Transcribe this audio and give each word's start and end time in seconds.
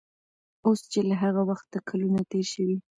اوس 0.65 0.79
چې 0.91 0.99
له 1.09 1.15
هغه 1.23 1.41
وخته 1.49 1.77
کلونه 1.89 2.19
تېر 2.31 2.45
شوي 2.53 2.77